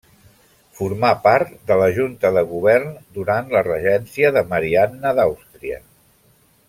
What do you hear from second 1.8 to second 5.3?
la Junta de Govern durant la regència de Marianna